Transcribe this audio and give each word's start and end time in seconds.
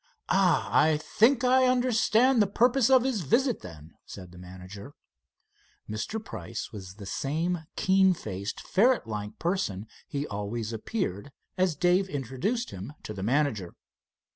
"Ah, 0.29 0.67
I 0.75 0.97
think 0.97 1.43
I 1.43 1.67
understand 1.67 2.41
the 2.41 2.47
purpose 2.47 2.89
of 2.89 3.03
his 3.03 3.21
visit, 3.21 3.59
then," 3.59 3.93
said 4.03 4.31
the 4.31 4.39
manager. 4.39 4.95
Mr. 5.87 6.19
Price 6.25 6.71
was 6.71 6.95
the 6.95 7.05
same 7.05 7.65
keen 7.75 8.15
faced, 8.15 8.61
ferret 8.61 9.05
like 9.05 9.37
person 9.37 9.85
he 10.07 10.25
always 10.25 10.73
appeared, 10.73 11.31
as 11.55 11.75
Dave 11.75 12.09
introduced 12.09 12.71
him 12.71 12.93
to 13.03 13.13
the 13.13 13.21
manager. 13.21 13.75